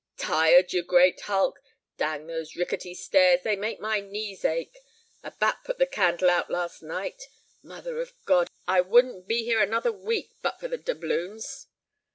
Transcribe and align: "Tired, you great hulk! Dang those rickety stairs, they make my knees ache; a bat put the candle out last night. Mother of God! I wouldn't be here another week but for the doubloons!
"Tired, 0.17 0.73
you 0.73 0.81
great 0.81 1.19
hulk! 1.21 1.59
Dang 1.97 2.25
those 2.25 2.55
rickety 2.55 2.95
stairs, 2.95 3.41
they 3.43 3.55
make 3.55 3.79
my 3.79 3.99
knees 3.99 4.43
ache; 4.43 4.75
a 5.21 5.29
bat 5.29 5.59
put 5.63 5.77
the 5.77 5.85
candle 5.85 6.27
out 6.31 6.49
last 6.49 6.81
night. 6.81 7.21
Mother 7.61 8.01
of 8.01 8.11
God! 8.25 8.49
I 8.67 8.81
wouldn't 8.81 9.27
be 9.27 9.43
here 9.45 9.61
another 9.61 9.91
week 9.91 10.31
but 10.41 10.59
for 10.59 10.67
the 10.67 10.79
doubloons! 10.79 11.67